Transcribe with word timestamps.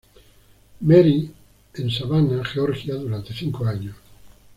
Mary 0.81 1.29
y 1.75 1.79
en 1.83 1.91
Savannah, 1.91 2.43
Georgia, 2.43 2.95
durante 2.95 3.35
cinco 3.35 3.67
años. 3.67 3.95